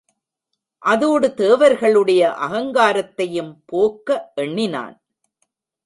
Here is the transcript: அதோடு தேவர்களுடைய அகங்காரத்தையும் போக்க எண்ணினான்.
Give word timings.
அதோடு 0.79 1.33
தேவர்களுடைய 1.33 2.29
அகங்காரத்தையும் 2.29 3.53
போக்க 3.65 4.31
எண்ணினான். 4.35 5.01